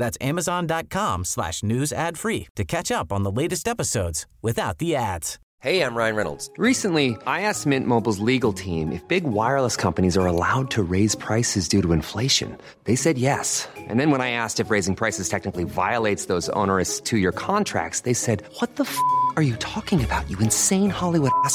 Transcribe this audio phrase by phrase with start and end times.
[0.00, 4.96] That's amazon.com slash news ad free to catch up on the latest episodes without the
[4.96, 5.38] ads.
[5.62, 6.50] Hey, I'm Ryan Reynolds.
[6.56, 11.14] Recently, I asked Mint Mobile's legal team if big wireless companies are allowed to raise
[11.14, 12.56] prices due to inflation.
[12.84, 13.68] They said yes.
[13.76, 18.14] And then when I asked if raising prices technically violates those onerous two-year contracts, they
[18.14, 18.96] said, what the f***
[19.36, 21.54] are you talking about, you insane Hollywood ass?"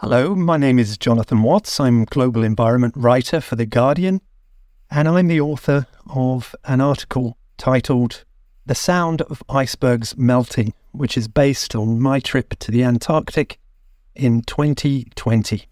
[0.00, 1.80] Hello, my name is Jonathan Watts.
[1.80, 4.20] I'm global environment writer for The Guardian,
[4.92, 8.22] and I'm the author of an article titled
[8.64, 13.58] The Sound of Icebergs Melting, which is based on my trip to the Antarctic
[14.14, 15.64] in 2020.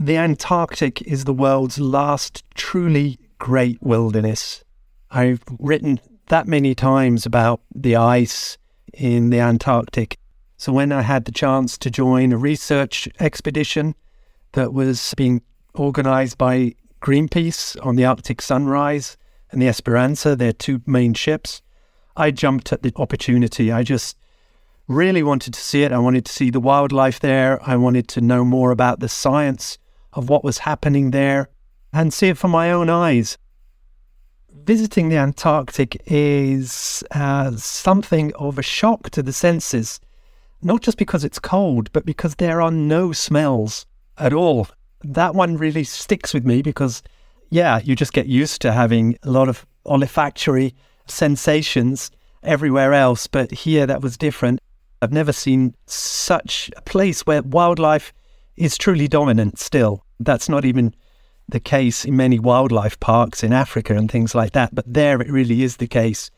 [0.00, 4.64] The Antarctic is the world's last truly great wilderness.
[5.08, 6.00] I've written
[6.30, 8.58] that many times about the ice
[8.92, 10.18] in the Antarctic
[10.60, 13.94] so when I had the chance to join a research expedition
[14.52, 15.40] that was being
[15.74, 19.16] organized by Greenpeace on the Arctic Sunrise
[19.50, 21.62] and the Esperanza, their two main ships,
[22.14, 23.72] I jumped at the opportunity.
[23.72, 24.18] I just
[24.86, 25.92] really wanted to see it.
[25.92, 27.58] I wanted to see the wildlife there.
[27.66, 29.78] I wanted to know more about the science
[30.12, 31.48] of what was happening there
[31.90, 33.38] and see it from my own eyes.
[34.52, 40.00] Visiting the Antarctic is uh, something of a shock to the senses
[40.62, 43.86] not just because it's cold, but because there are no smells
[44.18, 44.68] at all.
[45.02, 47.02] That one really sticks with me because,
[47.48, 50.74] yeah, you just get used to having a lot of olfactory
[51.06, 52.10] sensations
[52.42, 53.26] everywhere else.
[53.26, 54.60] But here that was different.
[55.02, 58.12] I've never seen such a place where wildlife
[58.56, 60.04] is truly dominant still.
[60.18, 60.94] That's not even
[61.48, 64.74] the case in many wildlife parks in Africa and things like that.
[64.74, 66.30] But there it really is the case.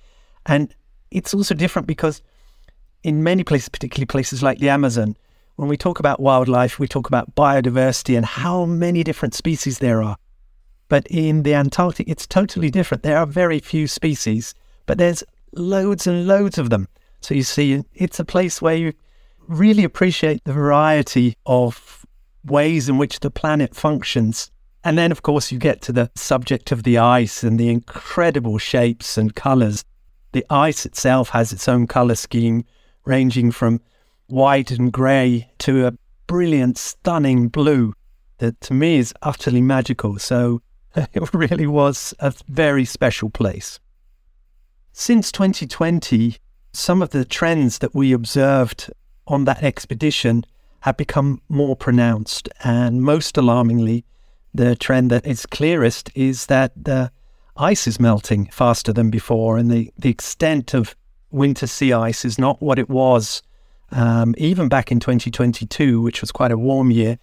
[0.46, 0.74] And
[1.10, 2.22] it's also different because
[3.02, 5.16] in many places, particularly places like the Amazon,
[5.56, 10.02] when we talk about wildlife, we talk about biodiversity and how many different species there
[10.02, 10.16] are.
[10.88, 13.02] But in the Antarctic, it's totally different.
[13.02, 14.54] There are very few species,
[14.86, 15.24] but there's
[15.54, 16.88] loads and loads of them.
[17.20, 18.92] So you see, it's a place where you
[19.48, 22.04] really appreciate the variety of
[22.44, 24.50] ways in which the planet functions.
[24.84, 28.58] And then, of course, you get to the subject of the ice and the incredible
[28.58, 29.84] shapes and colors.
[30.32, 32.64] The ice itself has its own color scheme,
[33.04, 33.80] ranging from
[34.26, 35.92] white and grey to a
[36.26, 37.92] brilliant, stunning blue
[38.38, 40.18] that to me is utterly magical.
[40.18, 40.62] So
[40.96, 43.78] it really was a very special place.
[44.92, 46.36] Since 2020,
[46.72, 48.90] some of the trends that we observed
[49.26, 50.44] on that expedition
[50.80, 52.48] have become more pronounced.
[52.64, 54.04] And most alarmingly,
[54.52, 57.10] the trend that is clearest is that the
[57.56, 60.96] ice is melting faster than before, and the, the extent of
[61.32, 63.42] winter sea ice is not what it was
[63.92, 67.18] um, even back in 2022, which was quite a warm year.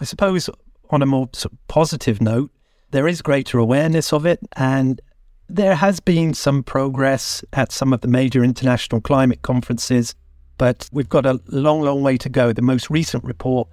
[0.00, 0.48] I suppose
[0.90, 2.50] on a more sort of positive note,
[2.90, 5.00] there is greater awareness of it, and
[5.48, 10.14] there has been some progress at some of the major international climate conferences,
[10.56, 12.52] but we've got a long, long way to go.
[12.52, 13.68] The most recent report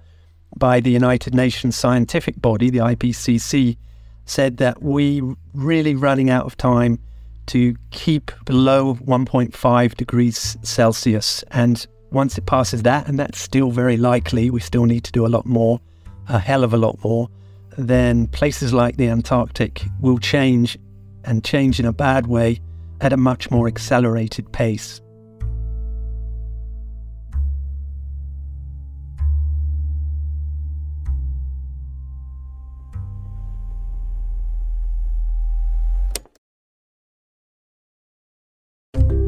[0.56, 3.78] by the United Nations scientific body, the IPCC,
[4.26, 5.22] said that we
[5.54, 6.98] really running out of time
[7.46, 11.44] to keep below 1.5 degrees Celsius.
[11.50, 15.26] And once it passes that, and that's still very likely, we still need to do
[15.26, 15.80] a lot more,
[16.28, 17.28] a hell of a lot more,
[17.76, 20.78] then places like the Antarctic will change
[21.24, 22.60] and change in a bad way
[23.00, 25.01] at a much more accelerated pace.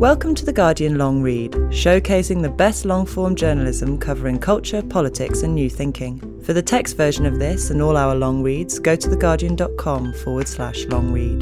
[0.04, 5.42] Welcome to The Guardian Long Read, showcasing the best long form journalism covering culture, politics,
[5.42, 6.42] and new thinking.
[6.42, 10.46] For the text version of this and all our long reads, go to theguardian.com forward
[10.46, 11.40] slash long read.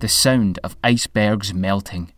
[0.00, 2.12] The Sound of Icebergs Melting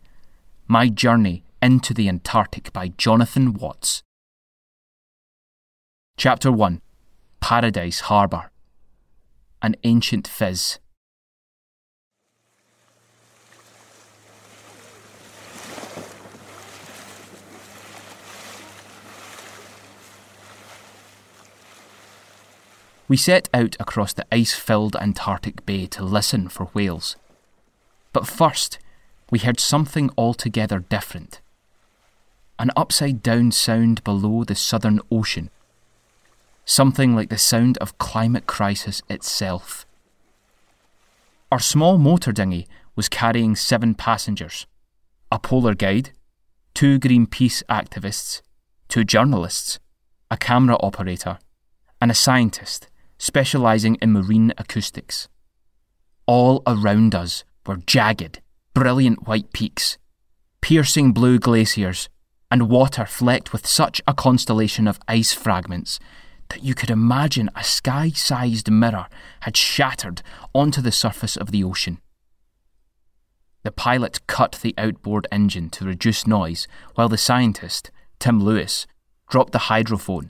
[0.67, 4.03] My Journey into the Antarctic by Jonathan Watts.
[6.17, 6.81] Chapter 1
[7.39, 8.51] Paradise Harbour
[9.61, 10.79] An Ancient Fizz.
[23.13, 27.15] We set out across the ice filled Antarctic Bay to listen for whales.
[28.11, 28.79] But first,
[29.29, 31.39] we heard something altogether different
[32.57, 35.51] an upside down sound below the Southern Ocean.
[36.65, 39.85] Something like the sound of climate crisis itself.
[41.51, 44.65] Our small motor dinghy was carrying seven passengers
[45.31, 46.13] a polar guide,
[46.73, 48.41] two Greenpeace activists,
[48.89, 49.77] two journalists,
[50.31, 51.37] a camera operator,
[52.01, 52.87] and a scientist
[53.23, 55.29] specialising in marine acoustics.
[56.27, 58.41] All around us were jagged,
[58.73, 59.97] brilliant white peaks,
[60.59, 62.09] piercing blue glaciers,
[62.51, 66.01] and water flecked with such a constellation of ice fragments
[66.49, 69.07] that you could imagine a sky sized mirror
[69.43, 70.21] had shattered
[70.53, 72.01] onto the surface of the ocean.
[73.63, 78.85] The pilot cut the outboard engine to reduce noise while the scientist, Tim Lewis,
[79.29, 80.29] dropped the hydrophone,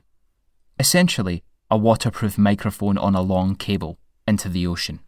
[0.77, 1.43] essentially
[1.73, 3.97] a waterproof microphone on a long cable,
[4.27, 4.99] into the ocean.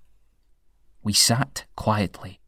[1.04, 2.40] We sat quietly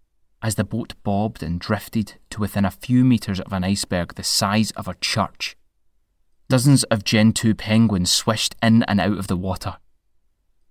[0.41, 4.23] as the boat bobbed and drifted to within a few metres of an iceberg the
[4.23, 5.55] size of a church.
[6.49, 9.77] Dozens of Gentoo penguins swished in and out of the water.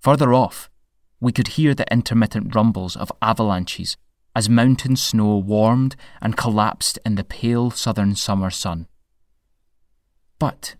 [0.00, 0.68] Further off,
[1.20, 3.96] we could hear the intermittent rumbles of avalanches
[4.34, 8.88] as mountain snow warmed and collapsed in the pale southern summer sun.
[10.40, 10.74] But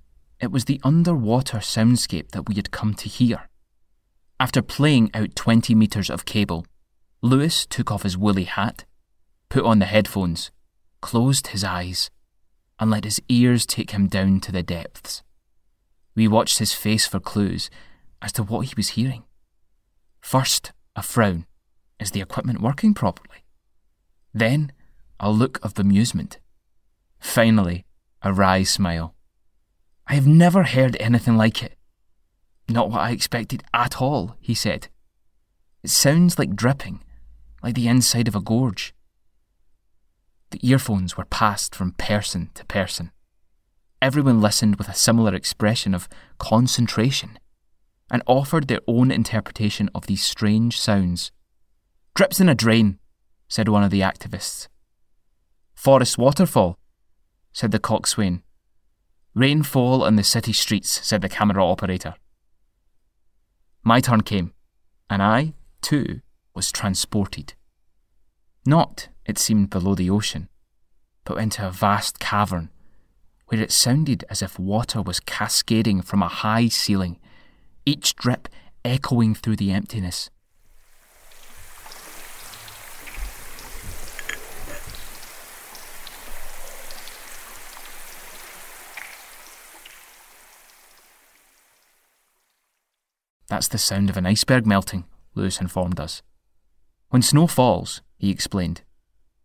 [0.46, 3.48] it was the underwater soundscape that we had come to hear.
[4.38, 6.64] After playing out 20 metres of cable,
[7.20, 8.84] Lewis took off his woolly hat,
[9.48, 10.52] put on the headphones,
[11.00, 12.12] closed his eyes,
[12.78, 15.25] and let his ears take him down to the depths.
[16.14, 17.69] We watched his face for clues
[18.22, 19.25] as to what he was hearing.
[20.20, 21.44] First, a frown.
[21.98, 23.43] Is the equipment working properly?
[24.32, 24.70] Then,
[25.19, 26.37] a look of bemusement.
[27.19, 27.84] Finally,
[28.22, 29.16] a wry smile.
[30.08, 31.76] I have never heard anything like it.
[32.69, 34.88] Not what I expected at all, he said.
[35.82, 37.03] It sounds like dripping,
[37.62, 38.94] like the inside of a gorge.
[40.50, 43.11] The earphones were passed from person to person.
[44.00, 46.08] Everyone listened with a similar expression of
[46.38, 47.38] concentration
[48.11, 51.32] and offered their own interpretation of these strange sounds.
[52.14, 52.99] Drips in a drain,
[53.49, 54.69] said one of the activists.
[55.75, 56.79] Forest waterfall,
[57.53, 58.43] said the coxswain.
[59.37, 62.15] Rainfall on the city streets, said the camera operator.
[63.85, 64.55] My turn came,
[65.11, 65.53] and I,
[65.83, 66.23] too,
[66.55, 67.53] was transported.
[68.65, 70.49] Not, it seemed, below the ocean,
[71.25, 72.71] but into a vast cavern
[73.49, 77.21] where it sounded as if water was cascading from a high ceiling,
[77.85, 78.49] each drip
[78.87, 80.31] echoing through the emptiness.
[93.56, 95.05] That's the sound of an iceberg melting,
[95.35, 96.20] Lewis informed us.
[97.08, 98.82] When snow falls, he explained,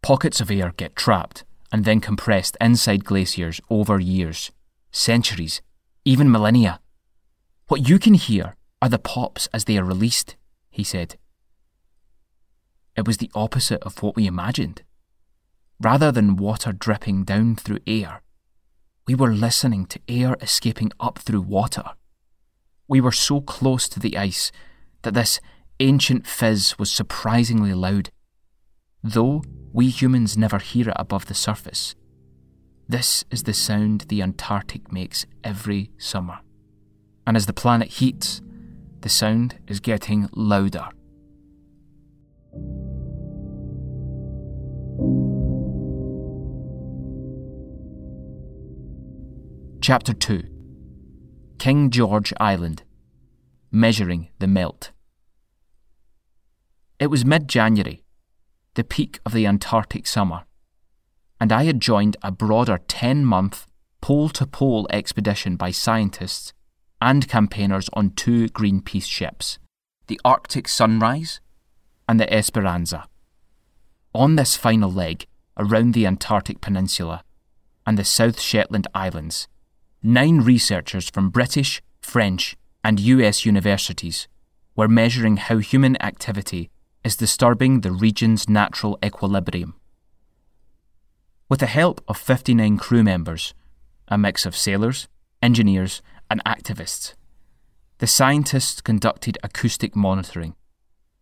[0.02, 4.52] pockets of air get trapped and then compressed inside glaciers over years,
[4.92, 5.62] centuries,
[6.04, 6.82] even millennia.
[7.70, 10.36] What you can hear are the pops as they are released,
[10.70, 11.16] he said.
[12.98, 14.84] It was the opposite of what we imagined.
[15.80, 18.24] Rather than water dripping down through air,
[19.08, 21.92] we were listening to air escaping up through water.
[22.92, 24.52] We were so close to the ice
[25.04, 25.40] that this
[25.80, 28.10] ancient fizz was surprisingly loud,
[29.02, 31.96] though we humans never hear it above the surface.
[32.90, 36.40] This is the sound the Antarctic makes every summer.
[37.26, 38.42] And as the planet heats,
[39.00, 40.90] the sound is getting louder.
[49.80, 50.51] Chapter 2
[51.62, 52.82] King George Island
[53.70, 54.90] Measuring the Melt.
[57.00, 58.04] It was mid January,
[58.74, 60.46] the peak of the Antarctic summer,
[61.40, 63.68] and I had joined a broader 10 month
[64.02, 66.52] pole to pole expedition by scientists
[67.00, 69.60] and campaigners on two Greenpeace ships
[70.08, 71.42] the Arctic Sunrise
[72.10, 73.08] and the Esperanza.
[74.16, 75.28] On this final leg,
[75.58, 77.24] around the Antarctic Peninsula
[77.86, 79.48] and the South Shetland Islands,
[80.04, 84.28] nine researchers from British, French, and US universities
[84.76, 86.70] were measuring how human activity
[87.04, 89.76] is disturbing the region's natural equilibrium.
[91.50, 93.54] With the help of 59 crew members,
[94.08, 95.08] a mix of sailors,
[95.42, 97.14] engineers, and activists,
[97.98, 100.56] the scientists conducted acoustic monitoring,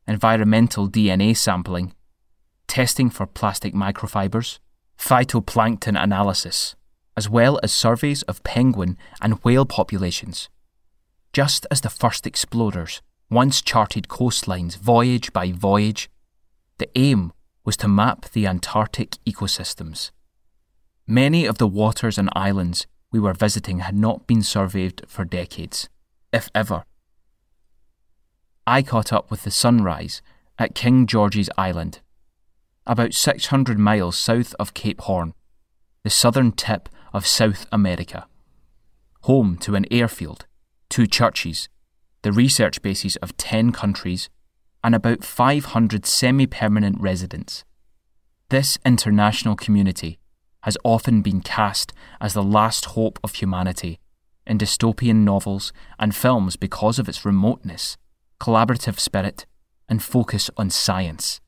[0.08, 1.94] environmental DNA sampling,
[2.68, 4.60] testing for plastic microfibers,
[4.98, 6.76] phytoplankton analysis,
[7.20, 10.48] as well as surveys of penguin and whale populations.
[11.34, 16.10] Just as the first explorers once charted coastlines voyage by voyage,
[16.78, 17.34] the aim
[17.66, 20.12] was to map the Antarctic ecosystems.
[21.06, 25.90] Many of the waters and islands we were visiting had not been surveyed for decades
[26.32, 26.86] if ever.
[28.66, 30.22] I caught up with the sunrise
[30.58, 32.00] at King George's Island,
[32.88, 35.34] about 600 miles south of Cape Horn,
[36.06, 38.28] the southern tip of South America.
[39.22, 40.46] Home to an airfield,
[40.90, 41.70] two churches,
[42.22, 44.30] the research bases of 10 countries,
[44.84, 47.64] and about 500 semi permanent residents.
[48.50, 50.20] This international community
[50.64, 54.00] has often been cast as the last hope of humanity
[54.46, 57.98] in dystopian novels and films because of its remoteness,
[58.40, 59.46] collaborative spirit,
[59.88, 61.40] and focus on science.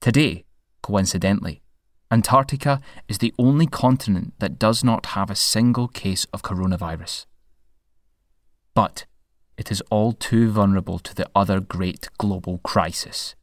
[0.00, 0.44] Today,
[0.82, 1.62] coincidentally,
[2.10, 7.26] Antarctica is the only continent that does not have a single case of coronavirus.
[8.74, 9.06] But
[9.56, 13.34] it is all too vulnerable to the other great global crisis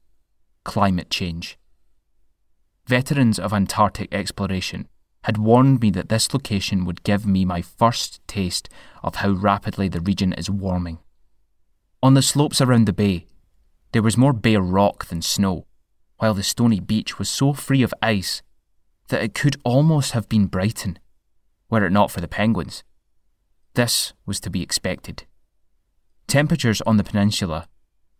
[0.63, 1.57] climate change.
[2.87, 4.87] Veterans of Antarctic exploration
[5.25, 8.69] had warned me that this location would give me my first taste
[9.03, 10.99] of how rapidly the region is warming.
[12.01, 13.25] On the slopes around the bay,
[13.91, 15.65] there was more bare rock than snow,
[16.17, 18.41] while the stony beach was so free of ice
[19.13, 20.97] that it could almost have been Brighton,
[21.69, 22.83] were it not for the penguins.
[23.75, 25.25] This was to be expected.
[26.25, 27.67] Temperatures on the peninsula,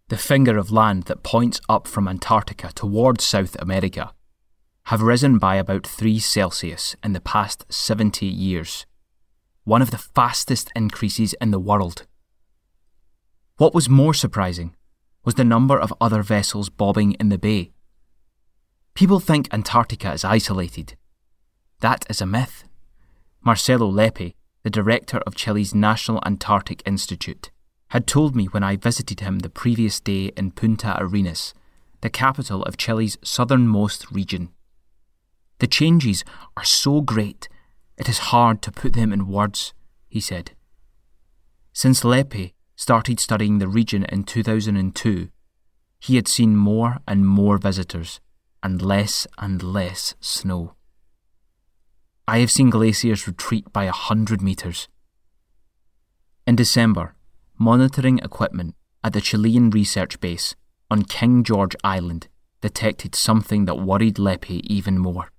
[0.10, 4.14] the finger of land that points up from Antarctica towards South America,
[4.84, 8.86] have risen by about 3 Celsius in the past 70 years,
[9.64, 12.06] one of the fastest increases in the world.
[13.58, 14.76] What was more surprising
[15.26, 17.73] was the number of other vessels bobbing in the bay.
[18.96, 20.96] People think Antarctica is isolated.
[21.80, 22.64] That is a myth.
[23.42, 27.50] Marcelo Leppe, the director of Chile's National Antarctic Institute,
[27.90, 31.56] had told me when I visited him the previous day in Punta Arenas,
[32.02, 34.50] the capital of Chile's southernmost region.
[35.58, 36.24] The changes
[36.56, 37.50] are so great,
[37.98, 39.74] it is hard to put them in words,
[40.08, 40.52] he said.
[41.74, 45.30] Since Leppe started studying the region in 2002,
[46.00, 48.20] he had seen more and more visitors
[48.64, 50.74] and less and less snow.
[52.28, 54.88] I have seen glaciers retreat by a hundred metres.
[56.48, 57.16] In December,
[57.60, 60.56] monitoring equipment at the Chilean research base
[60.90, 62.30] on King George Island
[62.62, 65.30] detected something that worried Leppe even more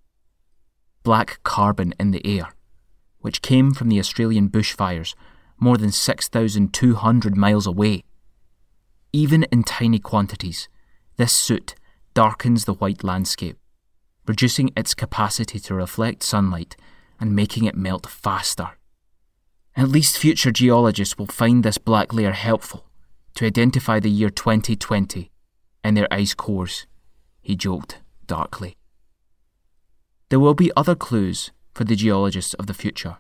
[1.04, 2.54] black carbon in the air,
[3.20, 5.14] which came from the Australian bushfires
[5.60, 8.02] more than 6,200 miles away.
[9.12, 10.68] Even in tiny quantities,
[11.16, 11.74] this soot
[12.14, 13.58] darkens the white landscape,
[14.26, 16.76] reducing its capacity to reflect sunlight
[17.20, 18.70] and making it melt faster.
[19.76, 22.86] At least future geologists will find this black layer helpful
[23.34, 25.30] to identify the year 2020
[25.82, 26.86] in their ice cores,
[27.42, 28.76] he joked darkly.
[30.30, 33.18] There will be other clues for the geologists of the future.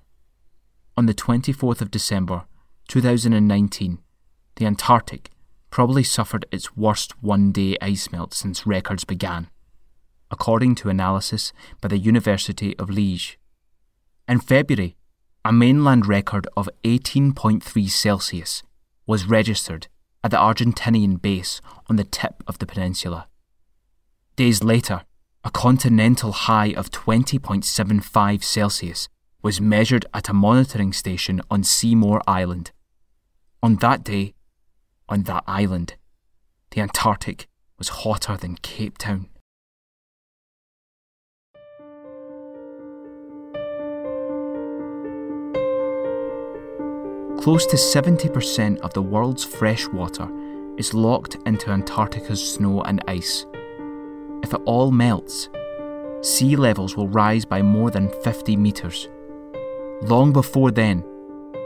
[0.96, 2.44] On the 24th of December
[2.88, 3.98] 2019,
[4.56, 5.30] the Antarctic
[5.74, 9.48] probably suffered its worst one day ice melt since records began,
[10.30, 13.34] according to analysis by the University of Liège.
[14.28, 14.94] In February,
[15.44, 18.62] a mainland record of 18.3 Celsius
[19.04, 19.88] was registered
[20.22, 23.26] at the Argentinian base on the tip of the peninsula.
[24.36, 25.02] Days later,
[25.42, 29.08] a continental high of 20.75 Celsius
[29.42, 32.70] was measured at a monitoring station on Seymour Island.
[33.60, 34.34] On that day,
[35.08, 35.94] on that island,
[36.70, 39.28] the Antarctic was hotter than Cape Town.
[47.40, 50.28] Close to 70% of the world's fresh water
[50.78, 53.44] is locked into Antarctica's snow and ice
[54.44, 55.48] if it all melts,
[56.20, 59.08] sea levels will rise by more than 50 metres.
[60.02, 61.02] Long before then,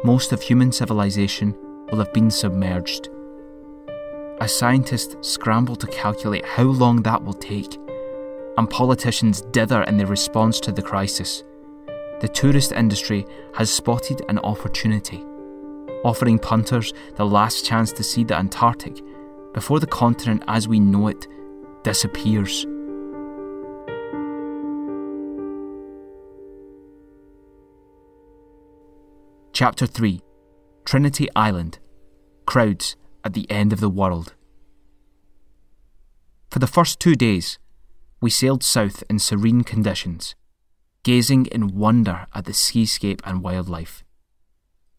[0.05, 1.57] most of human civilization
[1.91, 3.09] will have been submerged.
[4.41, 7.77] As scientists scramble to calculate how long that will take,
[8.57, 11.43] and politicians dither in their response to the crisis,
[12.21, 15.25] the tourist industry has spotted an opportunity,
[16.05, 19.03] offering punters the last chance to see the Antarctic
[19.55, 21.27] before the continent as we know it
[21.83, 22.65] disappears.
[29.53, 30.23] Chapter 3
[30.85, 31.81] Trinity Island.
[32.47, 34.35] Crowds at the End of the World.
[36.51, 37.59] For the first two days,
[38.21, 40.35] we sailed south in serene conditions,
[41.03, 44.03] gazing in wonder at the seascape and wildlife.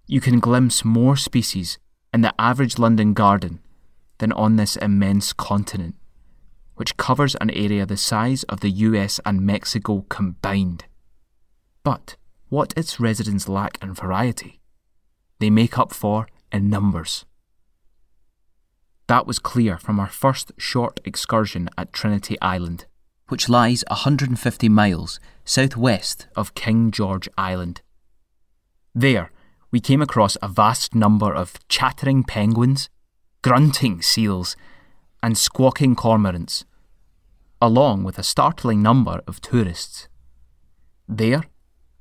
[0.07, 1.77] You can glimpse more species
[2.13, 3.59] in the average London garden
[4.19, 5.95] than on this immense continent,
[6.75, 10.85] which covers an area the size of the US and Mexico combined.
[11.83, 12.15] But
[12.49, 14.59] what its residents lack in variety,
[15.39, 17.25] they make up for in numbers.
[19.09, 22.85] That was clear from our first short excursion at Trinity Island,
[23.29, 27.81] which lies 150 miles southwest of King George Island.
[28.93, 29.31] There,
[29.71, 32.87] we came across a vast number of chattering penguins,
[33.41, 34.55] grunting seals,
[35.23, 36.63] and squawking cormorants,
[37.59, 40.07] along with a startling number of tourists.
[41.07, 41.45] There,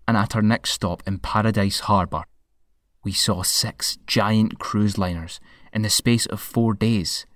[0.06, 2.24] and at our next stop in Paradise Harbour,
[3.02, 5.40] we saw six giant cruise liners
[5.72, 7.26] in the space of four days,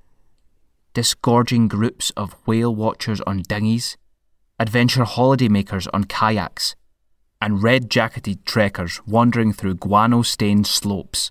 [0.94, 3.96] disgorging groups of whale watchers on dinghies,
[4.58, 6.76] adventure holidaymakers on kayaks,
[7.40, 11.30] and red jacketed trekkers wandering through guano stained slopes.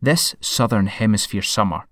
[0.00, 1.84] This Southern Hemisphere summer,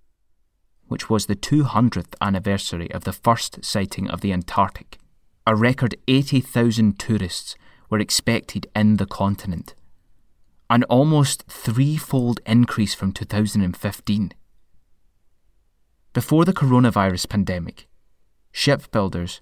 [0.89, 4.99] which was the 200th anniversary of the first sighting of the Antarctic,
[5.47, 7.55] a record 80,000 tourists
[7.89, 9.75] were expected in the continent,
[10.71, 14.33] an almost threefold increase from 2015.
[16.13, 17.89] Before the coronavirus pandemic,
[18.53, 19.41] shipbuilders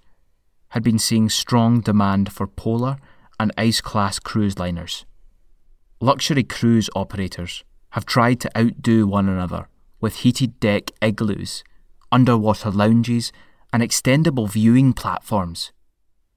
[0.71, 2.97] had been seeing strong demand for polar
[3.39, 5.05] and ice class cruise liners.
[6.01, 9.69] Luxury cruise operators have tried to outdo one another
[10.01, 11.63] with heated deck igloos,
[12.11, 13.33] underwater lounges,
[13.71, 15.73] and extendable viewing platforms.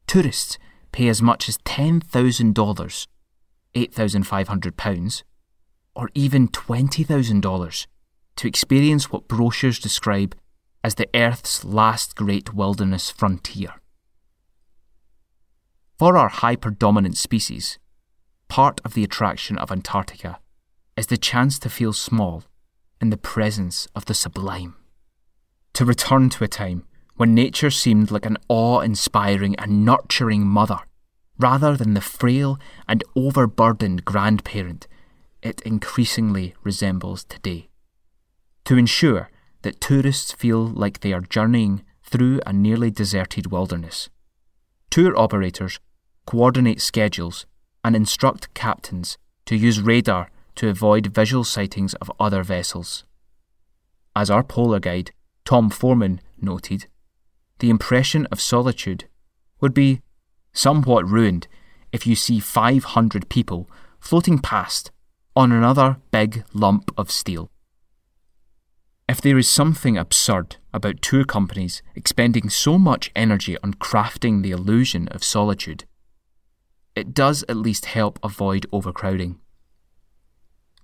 [0.06, 0.58] Tourists
[0.92, 3.08] pay as much as $10,000,
[3.76, 5.24] £8,500,
[5.96, 7.88] or even $20,000
[8.36, 10.36] to experience what brochures describe
[10.84, 13.74] as the Earth's last great wilderness frontier.
[15.98, 17.78] For our hyper dominant species,
[18.48, 20.40] part of the attraction of Antarctica
[20.98, 22.44] is the chance to feel small
[23.00, 24.76] in the presence of the sublime.
[25.74, 30.80] To return to a time when nature seemed like an awe inspiring and nurturing mother,
[31.42, 34.88] rather than the frail and overburdened grandparent
[35.42, 37.70] it increasingly resembles today.
[38.66, 39.30] To ensure
[39.64, 44.10] that tourists feel like they are journeying through a nearly deserted wilderness,
[44.92, 45.80] tour operators
[46.26, 47.46] coordinate schedules,
[47.84, 53.04] and instruct captains to use radar to avoid visual sightings of other vessels.
[54.16, 55.12] As our polar guide,
[55.46, 56.88] Tom Foreman, noted,
[57.60, 59.06] the impression of solitude
[59.60, 60.02] would be
[60.54, 61.48] somewhat ruined
[61.92, 64.92] if you see 500 people floating past
[65.36, 67.50] on another big lump of steel.
[69.08, 74.52] If there is something absurd about tour companies expending so much energy on crafting the
[74.52, 75.84] illusion of solitude,
[76.96, 79.40] it does at least help avoid overcrowding.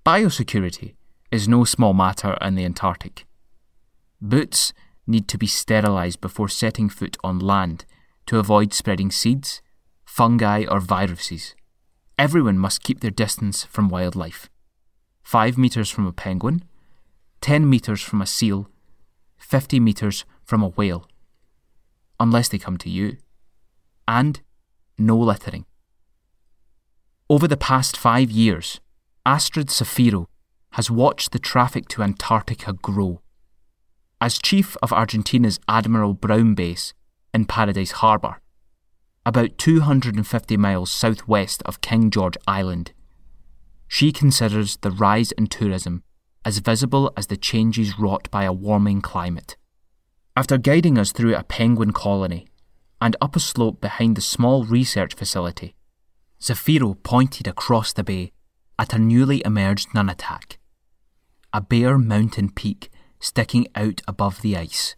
[0.05, 0.95] Biosecurity
[1.31, 3.25] is no small matter in the Antarctic.
[4.21, 4.73] Boots
[5.05, 7.85] need to be sterilised before setting foot on land
[8.27, 9.61] to avoid spreading seeds,
[10.05, 11.55] fungi, or viruses.
[12.17, 14.49] Everyone must keep their distance from wildlife
[15.23, 16.63] 5 metres from a penguin,
[17.41, 18.69] 10 metres from a seal,
[19.37, 21.07] 50 metres from a whale,
[22.19, 23.17] unless they come to you,
[24.07, 24.41] and
[24.97, 25.65] no littering.
[27.29, 28.79] Over the past five years,
[29.25, 30.27] Astrid Safiro
[30.71, 33.21] has watched the traffic to Antarctica grow.
[34.21, 36.93] As chief of Argentina's Admiral Brown base
[37.37, 38.41] in Paradise Harbour,
[39.23, 42.93] about 250 miles southwest of King George Island,
[43.87, 46.01] she considers the rise in tourism
[46.43, 49.55] as visible as the changes wrought by a warming climate.
[50.35, 52.47] After guiding us through a penguin colony
[52.99, 55.75] and up a slope behind the small research facility,
[56.41, 58.31] Safiro pointed across the bay
[58.79, 60.57] at a newly emerged nunatak,
[61.53, 64.95] a bare mountain peak sticking out above the ice.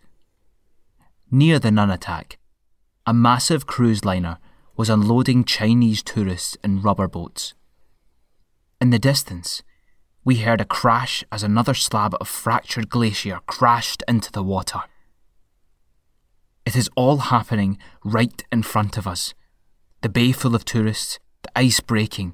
[1.31, 2.37] Near the nunatak,
[3.05, 4.39] a massive cruise liner
[4.75, 7.53] was unloading Chinese tourists in rubber boats.
[8.81, 9.61] In the distance,
[10.25, 14.81] we heard a crash as another slab of fractured glacier crashed into the water.
[16.65, 19.35] It is all happening right in front of us.
[20.01, 22.33] The bay full of tourists, the ice breaking,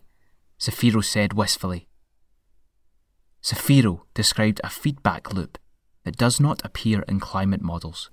[0.57, 1.89] Safiro said wistfully.
[3.43, 5.57] Safiro described a feedback loop
[6.05, 8.09] that does not appear in climate models.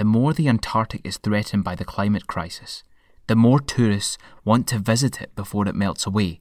[0.00, 2.82] The more the Antarctic is threatened by the climate crisis,
[3.26, 6.40] the more tourists want to visit it before it melts away.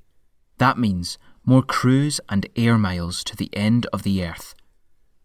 [0.60, 4.56] That means more cruise and air miles to the end of the Earth,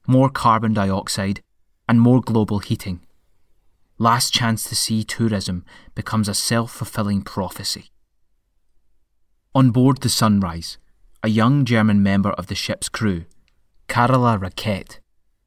[0.09, 1.42] more carbon dioxide,
[1.88, 3.07] and more global heating.
[3.99, 7.92] Last chance to see tourism becomes a self fulfilling prophecy.
[9.55, 10.77] On board the Sunrise,
[11.23, 13.27] a young German member of the ship's crew,
[13.87, 14.99] Carola Rackete,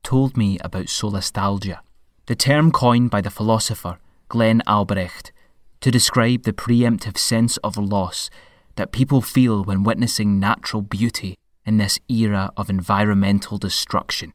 [0.04, 1.80] told me about solastalgia,
[2.28, 5.32] the term coined by the philosopher Glenn Albrecht
[5.80, 8.30] to describe the preemptive sense of loss
[8.76, 14.34] that people feel when witnessing natural beauty in this era of environmental destruction.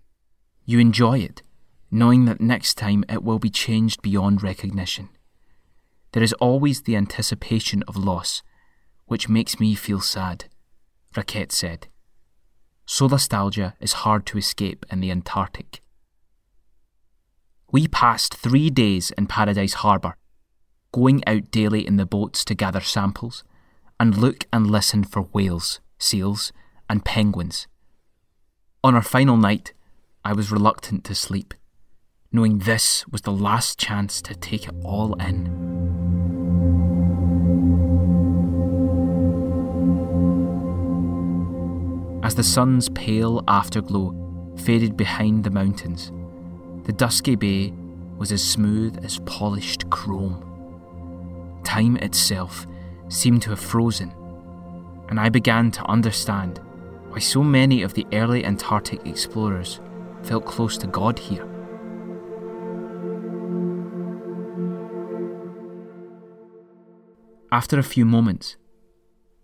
[0.64, 1.42] You enjoy it,
[1.90, 5.10] knowing that next time it will be changed beyond recognition.
[6.12, 8.42] There is always the anticipation of loss,
[9.04, 10.46] which makes me feel sad,
[11.14, 11.88] Rackete said.
[12.86, 15.81] Solastalgia is hard to escape in the Antarctic.
[17.72, 20.18] We passed three days in Paradise Harbour,
[20.92, 23.44] going out daily in the boats to gather samples
[23.98, 26.52] and look and listen for whales, seals,
[26.90, 27.66] and penguins.
[28.84, 29.72] On our final night,
[30.22, 31.54] I was reluctant to sleep,
[32.30, 35.70] knowing this was the last chance to take it all in.
[42.22, 44.14] As the sun's pale afterglow
[44.58, 46.12] faded behind the mountains,
[46.84, 47.72] the dusky bay
[48.18, 51.60] was as smooth as polished chrome.
[51.64, 52.66] Time itself
[53.08, 54.12] seemed to have frozen,
[55.08, 56.60] and I began to understand
[57.08, 59.80] why so many of the early Antarctic explorers
[60.22, 61.46] felt close to God here.
[67.52, 68.56] After a few moments,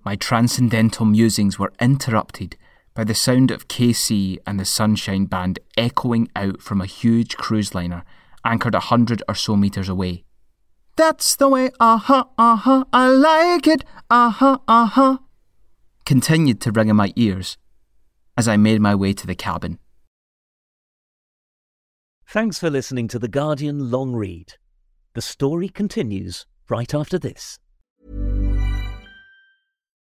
[0.05, 2.57] my transcendental musings were interrupted
[2.99, 7.73] by the sound of KC and the Sunshine Band echoing out from a huge cruise
[7.73, 8.03] liner
[8.45, 10.25] anchored a hundred or so metres away.
[10.97, 15.19] That's the way, uh huh, uh huh, I like it, uh huh, uh huh,
[16.07, 17.57] continued to ring in my ears
[18.37, 19.79] as I made my way to the cabin.
[22.27, 24.55] Thanks for listening to The Guardian Long Read.
[25.15, 27.61] The story continues right after this.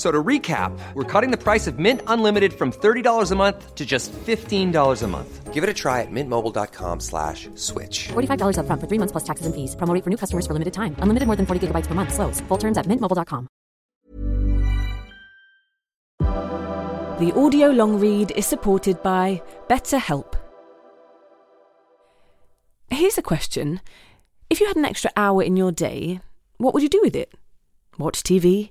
[0.00, 3.74] F- So to recap, we're cutting the price of Mint Unlimited from $30 a month
[3.74, 5.52] to just $15 a month.
[5.52, 8.08] Give it a try at mintmobile.com slash switch.
[8.08, 9.76] $45 upfront for three months plus taxes and fees.
[9.76, 10.94] Promo rate for new customers for limited time.
[11.02, 12.14] Unlimited more than 40 gigabytes per month.
[12.14, 12.40] Slows.
[12.48, 13.46] Full terms at mintmobile.com.
[17.20, 20.32] The audio long read is supported by BetterHelp.
[22.90, 23.80] Here's a question.
[24.48, 26.20] If you had an extra hour in your day,
[26.56, 27.32] what would you do with it?
[27.98, 28.70] Watch TV?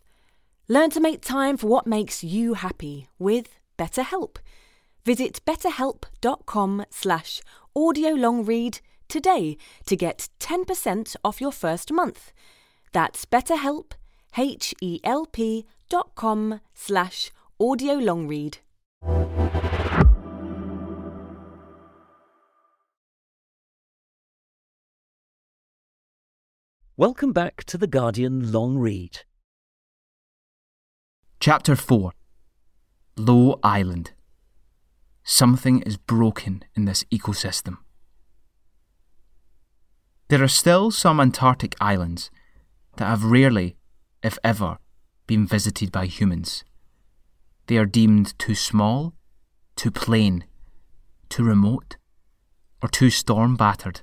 [0.71, 4.37] Learn to make time for what makes you happy with BetterHelp.
[5.03, 7.41] Visit betterhelp.com slash
[7.75, 8.79] audiolongread
[9.09, 12.31] today to get 10% off your first month.
[12.93, 13.91] That's betterhelp,
[14.37, 18.59] H-E-L-P dot com slash audiolongread.
[26.95, 29.23] Welcome back to The Guardian Long Read.
[31.41, 32.11] Chapter 4
[33.17, 34.11] Low Island.
[35.23, 37.77] Something is broken in this ecosystem.
[40.27, 42.29] There are still some Antarctic islands
[42.97, 43.75] that have rarely,
[44.21, 44.77] if ever,
[45.25, 46.63] been visited by humans.
[47.65, 49.15] They are deemed too small,
[49.75, 50.43] too plain,
[51.27, 51.97] too remote,
[52.83, 54.01] or too storm battered.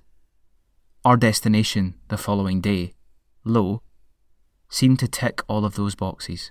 [1.04, 2.94] Our destination the following day,
[3.44, 3.82] Low,
[4.68, 6.50] seemed to tick all of those boxes.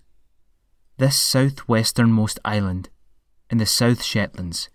[1.00, 2.90] This southwesternmost island
[3.52, 4.68] in the South Shetlands,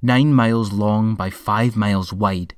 [0.00, 2.54] nine miles long by five miles wide,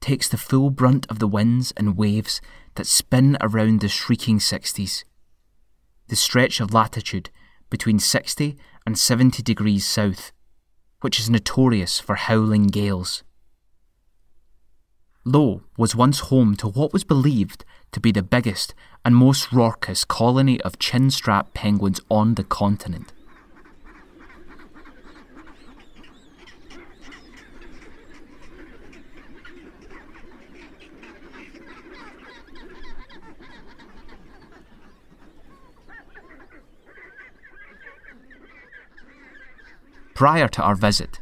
[0.00, 2.40] takes the full brunt of the winds and waves
[2.76, 5.02] that spin around the shrieking 60s.
[6.06, 7.30] The stretch of latitude
[7.68, 8.56] between 60
[8.86, 10.30] and 70 degrees south,
[11.00, 13.24] which is notorious for howling gales.
[15.24, 17.64] Low was once home to what was believed
[17.96, 18.74] to be the biggest
[19.06, 23.10] and most raucous colony of chinstrap penguins on the continent.
[40.14, 41.20] Prior to our visit,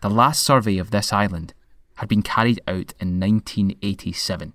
[0.00, 1.54] the last survey of this island
[1.96, 4.54] had been carried out in 1987,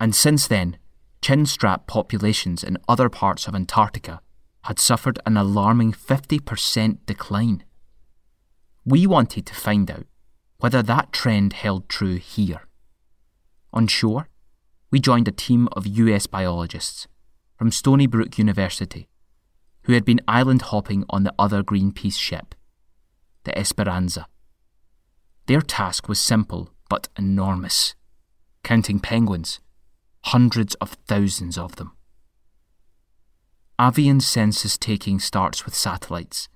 [0.00, 0.78] and since then,
[1.22, 4.20] chinstrap populations in other parts of Antarctica
[4.64, 7.64] had suffered an alarming 50% decline.
[8.84, 10.06] We wanted to find out
[10.58, 12.62] whether that trend held true here.
[13.72, 14.28] On shore,
[14.90, 17.06] we joined a team of US biologists
[17.56, 19.08] from Stony Brook University
[19.84, 22.54] who had been island hopping on the other Greenpeace ship
[23.44, 24.26] the Esperanza.
[25.46, 27.94] Their task was simple but enormous
[28.62, 29.60] counting penguins,
[30.24, 31.92] hundreds of thousands of them.
[33.80, 36.48] Avian census taking starts with satellites.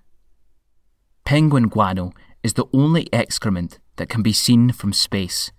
[1.24, 5.50] Penguin guano is the only excrement that can be seen from space.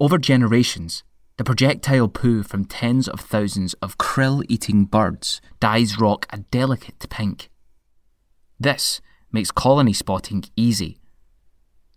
[0.00, 1.04] Over generations,
[1.36, 7.06] the projectile poo from tens of thousands of krill eating birds dyes rock a delicate
[7.08, 7.48] pink.
[8.58, 10.98] This makes colony spotting easy.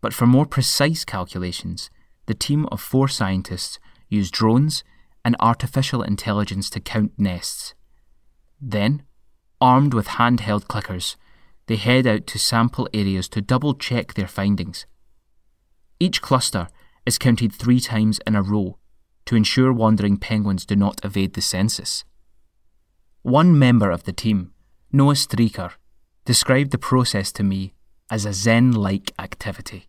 [0.02, 1.90] But for more precise calculations,
[2.28, 4.84] the team of four scientists use drones
[5.26, 7.74] and artificial intelligence to count nests.
[8.62, 9.04] Then,
[9.60, 11.16] armed with handheld clickers,
[11.66, 14.86] they head out to sample areas to double check their findings.
[16.00, 16.68] Each cluster
[17.08, 18.78] is counted three times in a row
[19.26, 22.06] to ensure wandering penguins do not evade the census.
[23.24, 24.54] One member of the team,
[24.92, 25.72] Noah Strycker,
[26.26, 27.74] described the process to me
[28.12, 29.88] as a Zen like activity.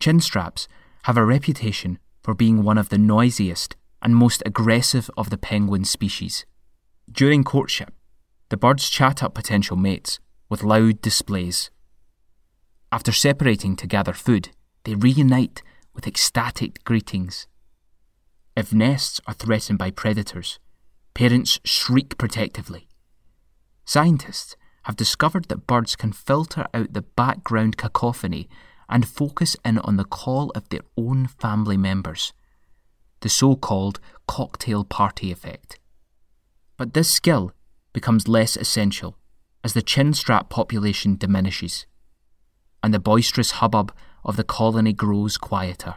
[0.00, 0.66] Chinstraps
[1.02, 5.84] have a reputation for being one of the noisiest and most aggressive of the penguin
[5.84, 6.46] species.
[7.10, 7.92] During courtship,
[8.48, 11.70] the birds chat up potential mates with loud displays.
[12.92, 14.50] After separating to gather food,
[14.84, 15.62] they reunite
[15.94, 17.46] with ecstatic greetings.
[18.56, 20.58] If nests are threatened by predators,
[21.14, 22.88] parents shriek protectively.
[23.84, 28.48] Scientists have discovered that birds can filter out the background cacophony
[28.90, 32.32] and focus in on the call of their own family members,
[33.20, 35.78] the so called cocktail party effect.
[36.76, 37.52] But this skill
[37.92, 39.16] becomes less essential
[39.62, 41.86] as the chinstrap population diminishes
[42.82, 43.92] and the boisterous hubbub
[44.24, 45.96] of the colony grows quieter.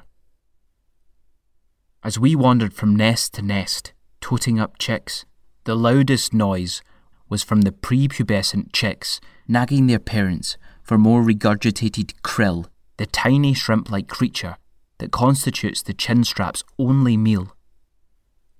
[2.04, 5.26] As we wandered from nest to nest, toting up chicks,
[5.64, 6.82] the loudest noise
[7.30, 12.66] was from the prepubescent chicks nagging their parents for more regurgitated krill,
[12.98, 14.58] the tiny shrimp like creature
[15.00, 17.56] that constitutes the chinstrap's only meal.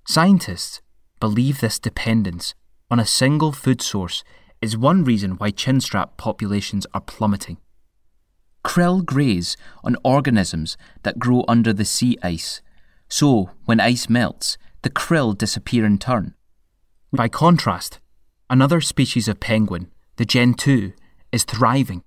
[0.06, 0.82] Scientists
[1.20, 2.54] believe this dependence
[2.90, 4.24] on a single food source
[4.60, 7.58] is one reason why chinstrap populations are plummeting.
[8.64, 12.62] Krill graze on organisms that grow under the sea ice,
[13.08, 16.34] so when ice melts, the krill disappear in turn.
[17.12, 18.00] By contrast,
[18.50, 20.92] Another species of penguin, the gentoo,
[21.32, 22.04] is thriving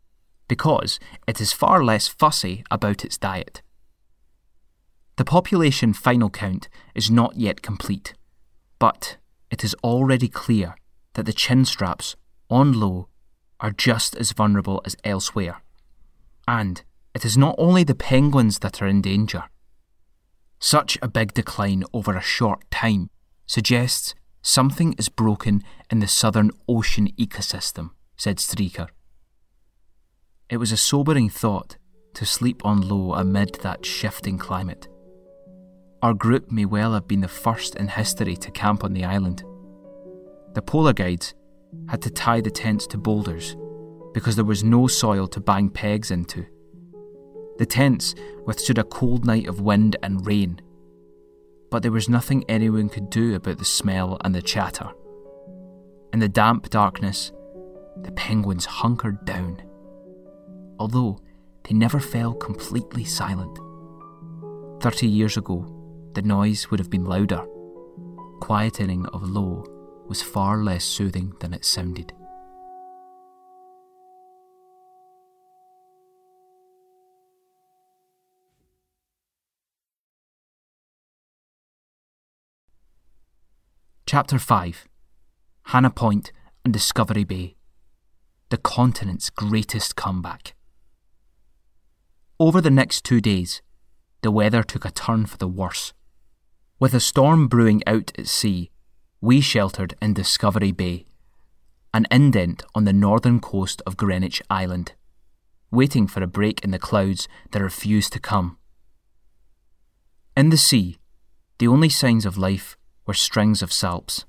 [0.47, 3.61] because it is far less fussy about its diet.
[5.17, 8.13] The population final count is not yet complete,
[8.79, 9.17] but
[9.49, 10.75] it is already clear
[11.13, 12.15] that the chinstraps
[12.49, 13.09] on Low
[13.59, 15.61] are just as vulnerable as elsewhere.
[16.47, 16.83] And
[17.15, 19.45] it is not only the penguins that are in danger.
[20.59, 23.09] Such a big decline over a short time
[23.47, 28.87] suggests Something is broken in the Southern Ocean ecosystem, said Strycker.
[30.49, 31.77] It was a sobering thought
[32.13, 34.87] to sleep on Low amid that shifting climate.
[36.01, 39.43] Our group may well have been the first in history to camp on the island.
[40.53, 41.33] The polar guides
[41.89, 43.55] had to tie the tents to boulders
[44.13, 46.45] because there was no soil to bang pegs into.
[47.57, 50.61] The tents withstood a cold night of wind and rain
[51.69, 54.89] but there was nothing anyone could do about the smell and the chatter.
[56.13, 57.31] In the damp darkness,
[58.01, 59.61] the penguins hunkered down,
[60.79, 61.19] although
[61.63, 63.57] they never fell completely silent.
[64.81, 65.65] Thirty years ago,
[66.13, 67.45] the noise would have been louder.
[68.39, 69.65] Quietening of Low
[70.07, 72.13] was far less soothing than it sounded.
[84.05, 84.87] Chapter 5
[85.65, 86.31] Hannah Point
[86.63, 87.57] and Discovery Bay.
[88.49, 90.56] The continent's greatest comeback.
[92.39, 93.63] Over the next two days,
[94.21, 95.93] the weather took a turn for the worse.
[96.79, 98.69] With a storm brewing out at sea,
[99.19, 101.07] we sheltered in Discovery Bay,
[101.95, 104.93] an indent on the northern coast of Greenwich Island,
[105.71, 108.59] waiting for a break in the clouds that refused to come.
[110.35, 110.99] In the sea,
[111.57, 114.25] the only signs of life were strings of salps,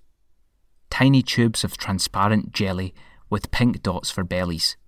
[0.89, 2.95] tiny tubes of transparent jelly
[3.29, 4.79] with pink dots for bellies.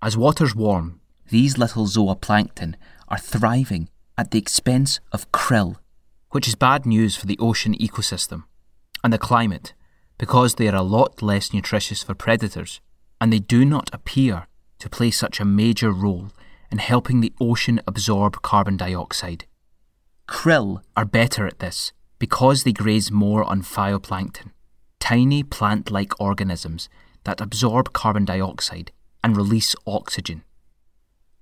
[0.00, 0.99] As waters warm,
[1.30, 2.74] these little zooplankton
[3.08, 3.88] are thriving
[4.18, 5.76] at the expense of krill,
[6.30, 8.44] which is bad news for the ocean ecosystem
[9.02, 9.72] and the climate
[10.18, 12.80] because they are a lot less nutritious for predators
[13.20, 14.46] and they do not appear
[14.78, 16.30] to play such a major role
[16.70, 19.46] in helping the ocean absorb carbon dioxide.
[20.28, 24.50] Krill are better at this because they graze more on phytoplankton,
[24.98, 26.88] tiny plant like organisms
[27.24, 28.92] that absorb carbon dioxide
[29.24, 30.42] and release oxygen.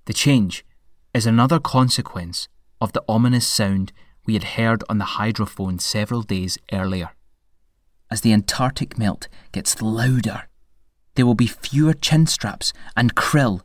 [0.05, 0.65] The change
[1.13, 2.47] is another consequence
[2.81, 3.91] of the ominous sound
[4.25, 7.11] we had heard on the hydrophone several days earlier.
[8.11, 10.47] As the Antarctic melt gets louder,
[11.15, 13.61] there will be fewer chin straps and krill,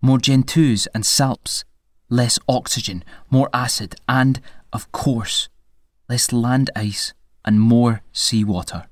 [0.00, 1.64] more gentoos and salps,
[2.08, 4.40] less oxygen, more acid, and,
[4.72, 5.48] of course,
[6.08, 7.12] less land ice
[7.44, 8.86] and more seawater.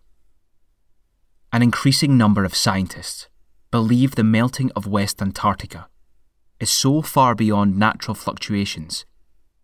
[1.53, 3.29] An increasing number of scientists
[3.71, 5.89] believe the melting of West Antarctica
[6.61, 9.05] is so far beyond natural fluctuations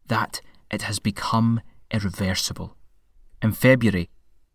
[0.07, 2.77] that it has become irreversible.
[3.41, 4.09] In February,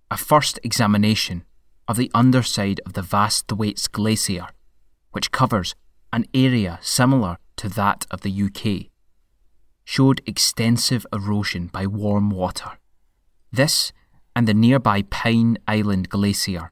[0.09, 1.43] a first examination
[1.87, 4.47] of the underside of the vast Thwaites Glacier,
[5.11, 5.75] which covers
[6.13, 8.91] an area similar to that of the UK,
[9.83, 12.77] showed extensive erosion by warm water.
[13.51, 13.91] This
[14.35, 16.71] and the nearby Pine Island Glacier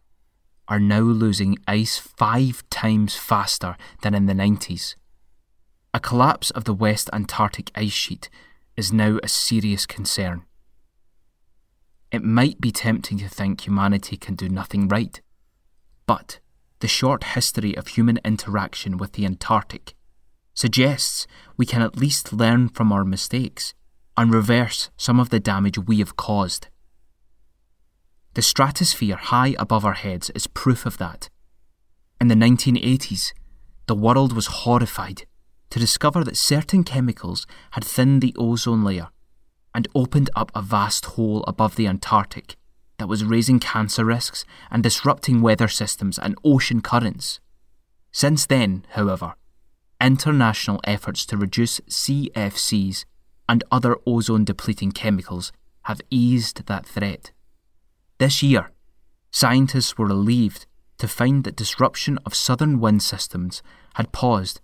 [0.68, 4.96] are now losing ice five times faster than in the 90s.
[5.96, 8.30] A collapse of the West Antarctic ice sheet
[8.76, 10.44] is now a serious concern.
[12.12, 15.22] It might be tempting to think humanity can do nothing right,
[16.06, 16.42] but
[16.82, 19.96] the short history of human interaction with the Antarctic
[20.54, 23.74] suggests we can at least learn from our mistakes
[24.18, 26.68] and reverse some of the damage we have caused.
[28.34, 31.30] The stratosphere high above our heads is proof of that.
[32.20, 33.32] In the 1980s,
[33.88, 35.26] the world was horrified
[35.70, 39.10] to discover that certain chemicals had thinned the ozone layer
[39.74, 42.56] and opened up a vast hole above the Antarctic
[42.98, 47.40] that was raising cancer risks and disrupting weather systems and ocean currents.
[48.12, 49.36] Since then, however,
[50.00, 53.06] international efforts to reduce CFCs
[53.50, 55.52] and other ozone depleting chemicals
[55.84, 57.32] have eased that threat.
[58.18, 58.72] This year,
[59.32, 60.66] scientists were relieved
[60.98, 63.62] to find that disruption of southern wind systems
[63.96, 64.62] had paused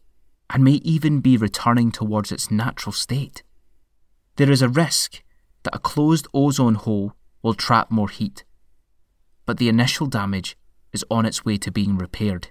[0.52, 3.42] and may even be returning towards its natural state.
[4.36, 5.24] There is a risk
[5.64, 8.44] that a closed ozone hole will trap more heat,
[9.46, 10.58] but the initial damage
[10.92, 12.50] is on its way to being repaired.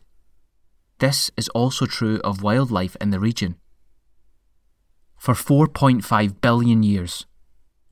[0.98, 3.56] This is also true of wildlife in the region.
[5.18, 7.26] For 4.5 billion years,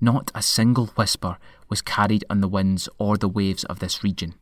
[0.00, 4.34] not a single whisper was carried on the winds or the waves of this region.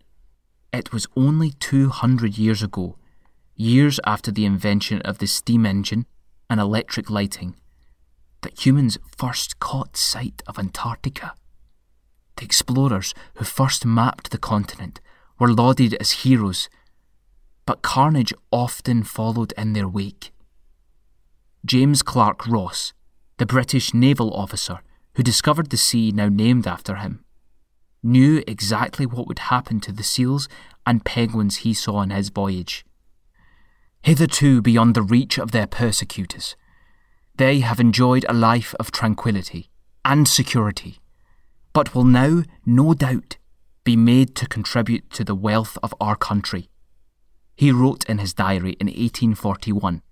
[0.72, 2.96] It was only 200 years ago
[3.56, 6.06] years after the invention of the steam engine
[6.48, 7.56] and electric lighting,
[8.42, 11.34] that humans first caught sight of Antarctica.
[12.36, 15.00] The explorers who first mapped the continent
[15.38, 16.68] were lauded as heroes,
[17.64, 20.32] but carnage often followed in their wake.
[21.64, 22.92] James Clark Ross,
[23.38, 24.80] the British naval officer
[25.14, 27.24] who discovered the sea now named after him,
[28.02, 30.48] knew exactly what would happen to the seals
[30.86, 32.84] and penguins he saw on his voyage
[34.02, 36.56] hitherto beyond the reach of their persecutors.
[37.36, 39.70] They have enjoyed a life of tranquillity
[40.04, 40.98] and security,
[41.72, 43.36] but will now, no doubt,
[43.84, 46.68] be made to contribute to the wealth of our country.
[47.56, 50.02] He wrote in his diary in 1841.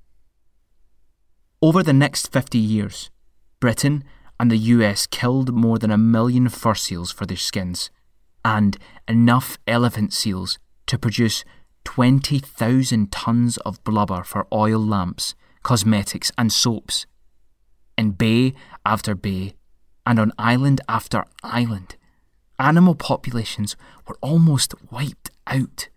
[1.63, 3.11] Over the next 50 years,
[3.61, 4.05] Britain
[4.39, 7.91] and the US killed more than a million fur seals for their skins,
[8.45, 8.77] and
[9.09, 11.45] enough elephant seals to produce
[11.85, 17.07] 20,000 tonnes of blubber for oil lamps, cosmetics, and soaps.
[17.97, 18.55] In bay
[18.85, 19.55] after bay,
[20.07, 21.97] and on island after island,
[22.59, 23.77] animal populations
[24.07, 25.89] were almost wiped out.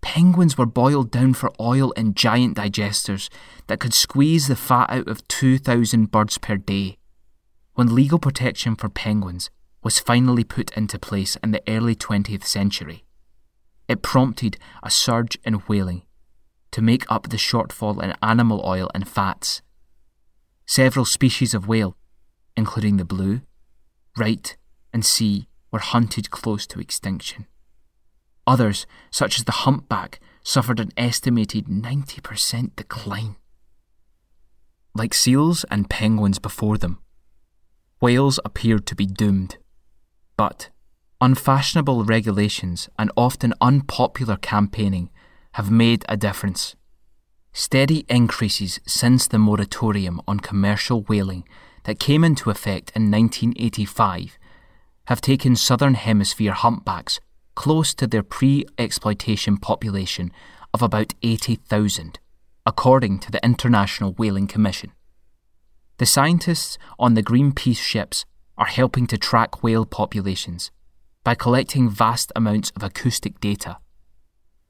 [0.00, 3.30] Penguins were boiled down for oil in giant digesters
[3.66, 6.98] that could squeeze the fat out of 2,000 birds per day.
[7.74, 9.50] When legal protection for penguins
[9.82, 13.03] was finally put into place in the early 20th century,
[13.88, 16.02] it prompted a surge in whaling
[16.70, 19.62] to make up the shortfall in animal oil and fats.
[20.66, 21.96] Several species of whale,
[22.56, 23.42] including the blue,
[24.16, 24.56] right,
[24.92, 27.46] and sea, were hunted close to extinction.
[28.46, 33.36] Others, such as the humpback, suffered an estimated 90% decline.
[34.94, 36.98] Like seals and penguins before them,
[38.00, 39.58] whales appeared to be doomed.
[40.36, 40.70] But
[41.24, 45.08] unfashionable regulations and often unpopular campaigning
[45.52, 46.76] have made a difference.
[47.54, 51.44] Steady increases since the moratorium on commercial whaling
[51.84, 54.36] that came into effect in 1985
[55.06, 57.20] have taken Southern Hemisphere humpbacks
[57.54, 60.30] close to their pre exploitation population
[60.74, 62.18] of about 80,000,
[62.66, 64.92] according to the International Whaling Commission.
[65.96, 68.26] The scientists on the Greenpeace ships
[68.58, 70.70] are helping to track whale populations
[71.24, 73.78] by collecting vast amounts of acoustic data,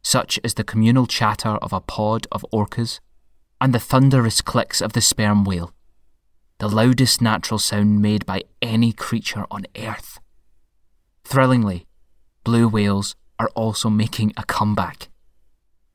[0.03, 3.01] such as the communal chatter of a pod of orcas
[3.61, 5.75] and the thunderous clicks of the sperm whale,
[6.59, 10.21] the loudest natural sound made by any creature on Earth.
[11.25, 11.87] Thrillingly,
[12.45, 15.09] blue whales are also making a comeback.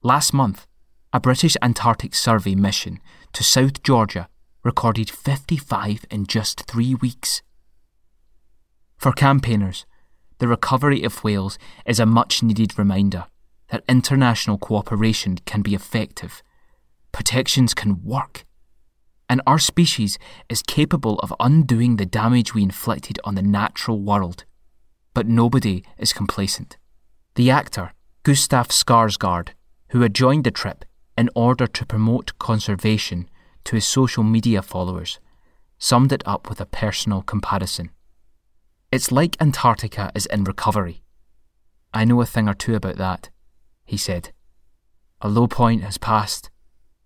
[0.04, 0.68] Last month,
[1.14, 3.00] a British Antarctic Survey mission
[3.34, 4.28] to South Georgia
[4.64, 7.42] recorded 55 in just three weeks.
[8.98, 9.86] For campaigners,
[10.40, 13.26] the recovery of whales is a much needed reminder
[13.70, 16.42] that international cooperation can be effective,
[17.12, 18.46] protections can work,
[19.30, 20.18] and our species
[20.50, 24.46] is capable of undoing the damage we inflicted on the natural world
[25.14, 26.78] but nobody is complacent.
[27.36, 29.50] The actor, Gustav Skarsgård,
[29.90, 30.86] who had joined the trip
[31.18, 33.30] in order to promote conservation
[33.66, 35.20] to his social media followers,
[35.78, 37.90] summed it up with a personal comparison.
[38.92, 41.04] It's like Antarctica is in recovery.
[41.94, 43.30] I know a thing or two about that,
[43.86, 44.32] he said.
[45.22, 46.50] A low point has passed,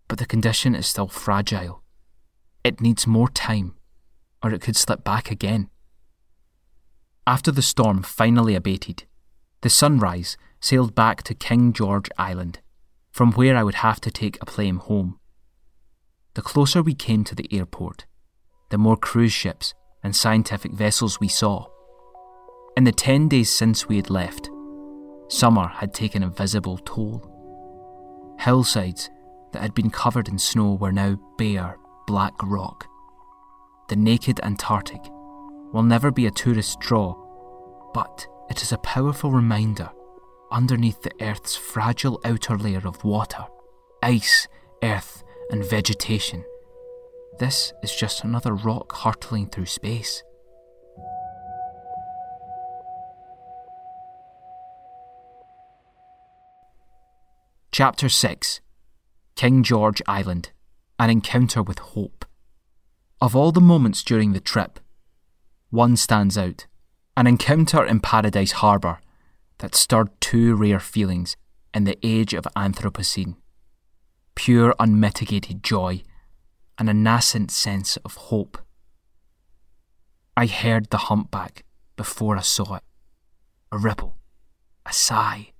[0.08, 1.84] but the condition is still fragile.
[2.64, 3.76] It needs more time,
[4.42, 5.70] or it could slip back again.
[7.28, 9.04] After the storm finally abated,
[9.60, 12.62] the Sunrise sailed back to King George Island,
[13.12, 15.20] from where I would have to take a plane home.
[16.36, 18.06] The closer we came to the airport,
[18.70, 21.68] the more cruise ships and scientific vessels we saw.
[22.76, 24.50] In the ten days since we had left,
[25.28, 27.22] summer had taken a visible toll.
[28.40, 29.12] Hillsides
[29.52, 32.88] that had been covered in snow were now bare, black rock.
[33.90, 35.02] The naked Antarctic
[35.72, 37.14] will never be a tourist draw,
[37.94, 39.92] but it is a powerful reminder
[40.52, 43.46] underneath the Earth's fragile outer layer of water,
[44.02, 44.48] ice,
[44.84, 46.44] earth, and vegetation.
[47.38, 50.24] This is just another rock hurtling through space.
[57.74, 58.62] Chapter 6
[59.36, 60.52] King George Island
[61.00, 62.24] An Encounter with Hope.
[63.20, 64.80] Of all the moments during the trip,
[65.72, 66.68] one stands out
[67.18, 69.00] an encounter in Paradise Harbour
[69.58, 71.36] that stirred two rare feelings
[71.74, 73.38] in the age of Anthropocene
[74.36, 76.04] pure, unmitigated joy
[76.78, 78.60] and a nascent sense of hope.
[80.38, 81.66] I heard the humpback
[81.96, 82.84] before I saw it
[83.72, 84.16] a ripple,
[84.86, 85.53] a sigh.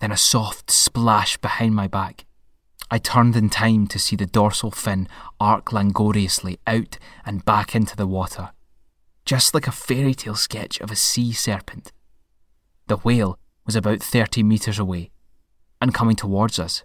[0.00, 2.24] Then a soft splash behind my back
[2.92, 5.06] I turned in time to see the dorsal fin
[5.38, 8.50] arc langoriously out and back into the water,
[9.24, 11.92] just like a fairy tale sketch of a sea serpent.
[12.88, 15.12] The whale was about 30 metres away
[15.80, 16.82] and coming towards us.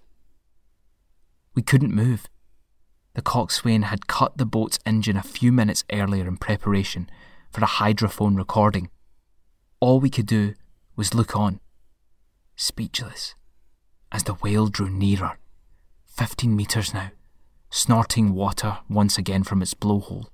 [1.55, 2.27] We couldn't move.
[3.15, 7.09] The coxswain had cut the boat's engine a few minutes earlier in preparation
[7.49, 8.91] for a hydrophone recording.
[9.79, 10.53] All we could do
[10.95, 11.61] was look on,
[12.55, 13.35] speechless,
[14.11, 15.37] as the whale drew nearer.
[16.07, 17.11] 15 metres now,
[17.69, 20.27] snorting water once again from its blowhole.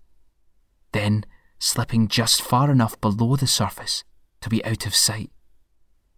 [0.92, 1.26] Then
[1.60, 4.04] slipping just far enough below the surface
[4.42, 5.32] to be out of sight.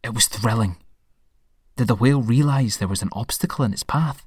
[0.04, 0.78] It was thrilling.
[1.76, 4.26] Did the whale realise there was an obstacle in its path?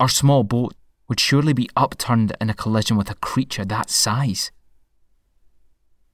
[0.00, 0.74] Our small boat
[1.08, 4.50] would surely be upturned in a collision with a creature that size.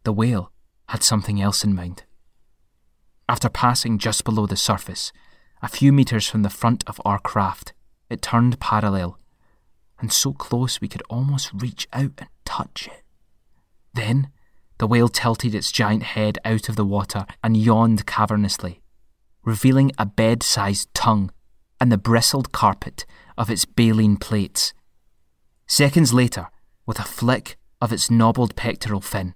[0.05, 0.51] The whale
[0.89, 2.05] had something else in mind.
[3.29, 5.13] After passing just below the surface,
[5.65, 7.73] A few metres from the front of our craft,
[8.11, 9.19] it turned parallel,
[9.99, 13.03] and so close we could almost reach out and touch it.
[13.95, 14.29] Then,
[14.77, 18.83] the whale tilted its giant head out of the water and yawned cavernously,
[19.43, 21.31] revealing a bed sized tongue
[21.81, 23.07] and the bristled carpet
[23.39, 24.75] of its baleen plates.
[25.67, 26.49] Seconds later,
[26.85, 29.35] with a flick of its knobbled pectoral fin,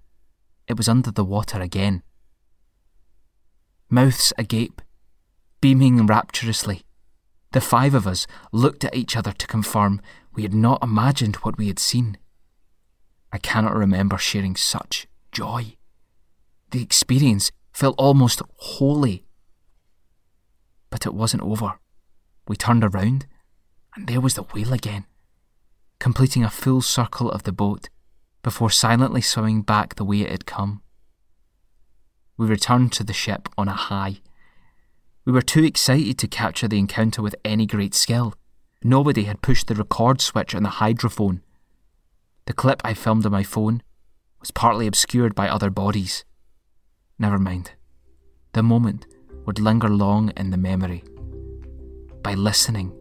[0.66, 2.03] it was under the water again.
[3.91, 4.82] Mouths agape,
[5.61, 6.82] beaming rapturously,
[7.53, 10.03] the five of us looked at each other to confirm
[10.34, 12.18] we had not imagined what we had seen.
[13.32, 15.76] I cannot remember sharing such joy.
[16.70, 19.24] The experience felt almost holy.
[20.91, 21.78] But it wasn't over.
[22.47, 23.26] We turned around,
[23.97, 25.07] and there was the whale again,
[25.99, 27.89] completing a full circle of the boat
[28.43, 30.82] before silently swimming back the way it had come.
[32.39, 34.20] We returned to the ship on a high.
[35.26, 38.32] We were too excited to capture the encounter with any great skill.
[38.82, 41.41] Nobody had pushed the record switch on the hydrophone.
[42.47, 43.82] The clip I filmed on my phone
[44.41, 46.24] was partly obscured by other bodies.
[47.18, 47.72] Never mind.
[48.53, 49.07] The moment
[49.45, 51.03] would linger long in the memory.
[52.22, 52.93] By listening,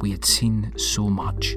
[0.00, 1.56] we had seen so much.